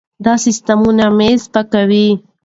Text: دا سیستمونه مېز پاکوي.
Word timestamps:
دا 0.25 0.33
سیستمونه 0.45 1.05
مېز 1.17 1.41
پاکوي. 1.53 2.07